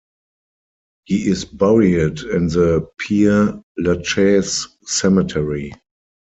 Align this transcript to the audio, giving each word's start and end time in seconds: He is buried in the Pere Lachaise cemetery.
He 1.05 1.27
is 1.27 1.45
buried 1.45 2.21
in 2.21 2.47
the 2.47 2.89
Pere 2.97 3.61
Lachaise 3.77 4.67
cemetery. 4.83 5.73